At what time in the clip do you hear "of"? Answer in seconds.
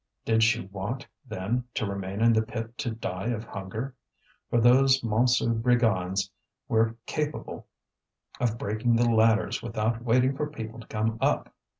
3.27-3.43, 8.39-8.57